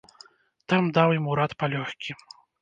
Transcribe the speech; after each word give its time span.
Там 0.73 0.87
даў 0.95 1.13
ім 1.17 1.27
урад 1.35 1.51
палёгкі. 1.61 2.19